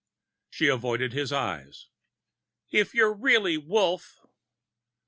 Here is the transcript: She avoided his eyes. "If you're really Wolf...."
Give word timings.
She 0.49 0.67
avoided 0.67 1.13
his 1.13 1.31
eyes. 1.31 1.85
"If 2.71 2.95
you're 2.95 3.13
really 3.13 3.59
Wolf...." 3.59 4.25